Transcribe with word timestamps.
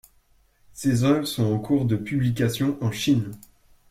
Ses 0.73 1.03
œuvres 1.03 1.27
sont 1.27 1.43
en 1.53 1.59
cours 1.59 1.85
de 1.85 1.95
publication 1.95 2.75
en 2.83 2.89
Chine. 2.89 3.33